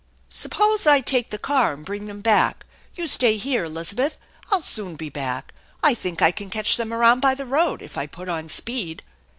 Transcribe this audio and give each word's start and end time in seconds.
"Suppose 0.29 0.87
I 0.87 0.99
take 1.01 1.29
the 1.29 1.37
car 1.37 1.73
and 1.73 1.85
bring 1.85 2.07
them 2.07 2.21
back. 2.21 2.65
You 2.95 3.03
staj 3.03 3.37
here, 3.41 3.65
Elizabeth. 3.65 4.17
I'll 4.51 4.59
soon 4.59 4.95
be 4.95 5.09
back. 5.09 5.53
I 5.83 5.93
think 5.93 6.23
I 6.23 6.31
can 6.31 6.49
catch 6.49 6.75
them 6.75 6.91
around 6.91 7.19
by 7.19 7.35
the 7.35 7.45
road 7.45 7.83
if 7.83 7.99
I 7.99 8.07
put 8.07 8.27
on 8.27 8.49
speed." 8.49 9.03